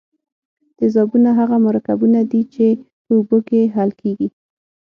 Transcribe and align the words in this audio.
تیزابونه 0.77 1.29
هغه 1.39 1.57
مرکبونه 1.65 2.19
دي 2.31 2.41
چې 2.53 2.65
په 3.05 3.11
اوبو 3.17 3.37
کې 3.47 3.61
حل 3.75 3.89
کیږي. 4.01 4.27